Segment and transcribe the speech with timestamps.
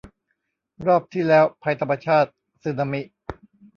[0.87, 2.29] รอบที่แล้ว ภัยธรรมชาติ
[2.61, 3.01] สึนามิ